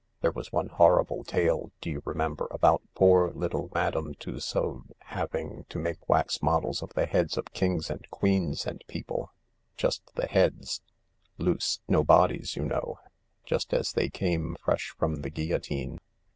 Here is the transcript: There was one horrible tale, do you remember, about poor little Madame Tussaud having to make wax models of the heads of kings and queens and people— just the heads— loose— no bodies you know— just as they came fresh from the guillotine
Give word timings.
There 0.21 0.31
was 0.31 0.51
one 0.51 0.65
horrible 0.69 1.23
tale, 1.23 1.71
do 1.79 1.91
you 1.91 2.01
remember, 2.05 2.47
about 2.49 2.81
poor 2.95 3.29
little 3.29 3.69
Madame 3.75 4.15
Tussaud 4.15 4.85
having 4.97 5.65
to 5.69 5.77
make 5.77 6.09
wax 6.09 6.41
models 6.41 6.81
of 6.81 6.91
the 6.95 7.05
heads 7.05 7.37
of 7.37 7.53
kings 7.53 7.87
and 7.91 8.09
queens 8.09 8.65
and 8.65 8.83
people— 8.87 9.31
just 9.77 10.01
the 10.15 10.25
heads— 10.25 10.81
loose— 11.37 11.81
no 11.87 12.03
bodies 12.03 12.55
you 12.55 12.65
know— 12.65 12.97
just 13.45 13.75
as 13.75 13.93
they 13.93 14.09
came 14.09 14.55
fresh 14.65 14.89
from 14.97 15.17
the 15.21 15.29
guillotine 15.29 15.99